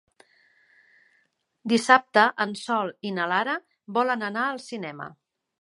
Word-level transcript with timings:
Dissabte 1.75 2.25
en 2.47 2.57
Sol 2.63 2.91
i 3.11 3.15
na 3.19 3.31
Lara 3.35 3.57
volen 3.99 4.31
anar 4.33 4.49
al 4.49 4.63
cinema. 4.73 5.13